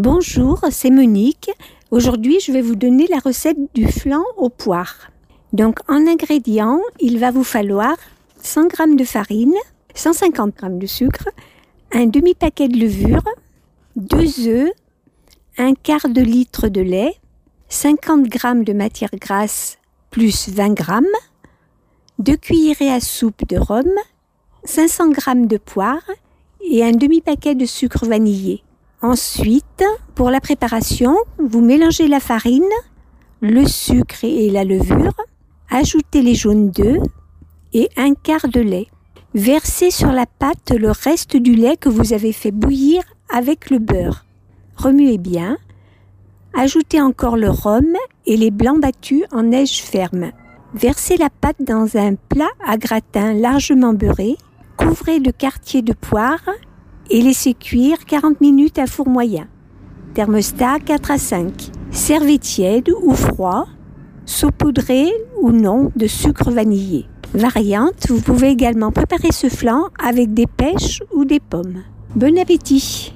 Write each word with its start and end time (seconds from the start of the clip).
Bonjour, 0.00 0.60
c'est 0.70 0.90
Monique. 0.90 1.50
Aujourd'hui, 1.90 2.38
je 2.38 2.52
vais 2.52 2.60
vous 2.60 2.76
donner 2.76 3.08
la 3.08 3.18
recette 3.18 3.58
du 3.74 3.88
flan 3.88 4.22
aux 4.36 4.48
poires. 4.48 5.10
Donc, 5.52 5.80
en 5.88 6.06
ingrédients, 6.06 6.78
il 7.00 7.18
va 7.18 7.32
vous 7.32 7.42
falloir 7.42 7.96
100 8.40 8.68
g 8.68 8.94
de 8.94 9.02
farine, 9.02 9.56
150 9.96 10.54
g 10.62 10.68
de 10.70 10.86
sucre, 10.86 11.28
un 11.90 12.06
demi-paquet 12.06 12.68
de 12.68 12.78
levure, 12.78 13.24
2 13.96 14.46
œufs, 14.46 14.70
un 15.56 15.74
quart 15.74 16.08
de 16.08 16.20
litre 16.22 16.68
de 16.68 16.80
lait, 16.80 17.16
50 17.68 18.32
g 18.32 18.38
de 18.62 18.72
matière 18.72 19.10
grasse 19.20 19.78
plus 20.12 20.48
20 20.48 20.78
g, 20.78 20.84
2 22.20 22.36
cuillerées 22.36 22.92
à 22.92 23.00
soupe 23.00 23.48
de 23.48 23.58
rhum, 23.58 23.90
500 24.62 25.10
g 25.14 25.46
de 25.48 25.56
poire 25.56 26.08
et 26.60 26.84
un 26.84 26.92
demi-paquet 26.92 27.56
de 27.56 27.66
sucre 27.66 28.06
vanillé. 28.06 28.62
Ensuite, 29.00 29.84
pour 30.16 30.30
la 30.30 30.40
préparation, 30.40 31.16
vous 31.38 31.60
mélangez 31.60 32.08
la 32.08 32.18
farine, 32.18 32.62
le 33.40 33.64
sucre 33.64 34.24
et 34.24 34.50
la 34.50 34.64
levure, 34.64 35.12
ajoutez 35.70 36.20
les 36.20 36.34
jaunes 36.34 36.70
d'œufs 36.70 37.00
et 37.72 37.88
un 37.96 38.14
quart 38.14 38.48
de 38.48 38.60
lait. 38.60 38.88
Versez 39.34 39.92
sur 39.92 40.10
la 40.10 40.26
pâte 40.26 40.72
le 40.72 40.90
reste 40.90 41.36
du 41.36 41.54
lait 41.54 41.76
que 41.76 41.88
vous 41.88 42.12
avez 42.12 42.32
fait 42.32 42.50
bouillir 42.50 43.04
avec 43.32 43.70
le 43.70 43.78
beurre. 43.78 44.24
Remuez 44.74 45.18
bien. 45.18 45.58
Ajoutez 46.54 47.00
encore 47.00 47.36
le 47.36 47.50
rhum 47.50 47.94
et 48.26 48.36
les 48.36 48.50
blancs 48.50 48.80
battus 48.80 49.22
en 49.30 49.44
neige 49.44 49.80
ferme. 49.80 50.32
Versez 50.74 51.16
la 51.16 51.30
pâte 51.30 51.60
dans 51.60 51.96
un 51.96 52.16
plat 52.16 52.50
à 52.66 52.76
gratin 52.76 53.32
largement 53.32 53.92
beurré. 53.92 54.36
Couvrez 54.76 55.20
de 55.20 55.30
quartier 55.30 55.82
de 55.82 55.92
poire 55.92 56.40
et 57.10 57.22
laissez 57.22 57.54
cuire 57.54 58.04
40 58.06 58.40
minutes 58.40 58.78
à 58.78 58.86
four 58.86 59.08
moyen. 59.08 59.46
Thermostat 60.14 60.80
4 60.80 61.10
à 61.10 61.18
5. 61.18 61.70
Servez 61.90 62.38
tiède 62.38 62.90
ou 63.02 63.14
froid, 63.14 63.66
saupoudré 64.24 65.06
ou 65.40 65.52
non 65.52 65.90
de 65.96 66.06
sucre 66.06 66.50
vanillé. 66.50 67.06
Variante, 67.34 68.08
vous 68.08 68.20
pouvez 68.20 68.48
également 68.48 68.90
préparer 68.90 69.32
ce 69.32 69.48
flan 69.48 69.88
avec 70.02 70.32
des 70.32 70.46
pêches 70.46 71.02
ou 71.12 71.24
des 71.24 71.40
pommes. 71.40 71.82
Bon 72.16 72.38
appétit 72.38 73.12